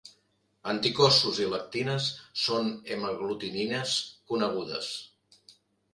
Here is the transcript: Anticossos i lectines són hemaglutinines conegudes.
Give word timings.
Anticossos 0.71 1.41
i 1.43 1.49
lectines 1.51 2.07
són 2.45 2.71
hemaglutinines 2.95 3.95
conegudes. 4.33 4.91